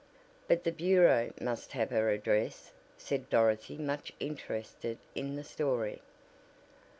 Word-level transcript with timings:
"But 0.47 0.63
the 0.63 0.71
Bureau 0.71 1.31
must 1.39 1.73
have 1.73 1.91
her 1.91 2.09
address," 2.09 2.71
said 2.97 3.29
Dorothy 3.29 3.77
much 3.77 4.11
interested 4.19 4.97
in 5.13 5.35
the 5.35 5.43
story. 5.43 6.01